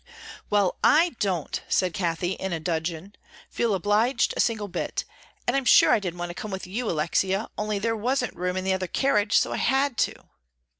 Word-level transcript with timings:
"Well, 0.49 0.77
I 0.83 1.09
don't," 1.19 1.61
said 1.69 1.93
Cathie, 1.93 2.31
in 2.31 2.53
a 2.53 2.59
dudgeon, 2.59 3.13
"feel 3.51 3.75
obliged 3.75 4.33
a 4.35 4.39
single 4.39 4.67
bit, 4.67 5.05
and 5.45 5.55
I'm 5.55 5.63
sure 5.63 5.91
I 5.91 5.99
didn't 5.99 6.17
want 6.17 6.31
to 6.31 6.33
come 6.33 6.49
with 6.49 6.65
you, 6.65 6.89
Alexia, 6.89 7.49
only 7.55 7.77
there 7.77 7.95
wasn't 7.95 8.35
room 8.35 8.57
in 8.57 8.63
the 8.63 8.73
other 8.73 8.87
carriage, 8.87 9.37
so 9.37 9.53
I 9.53 9.57
had 9.57 9.99
to." 9.99 10.15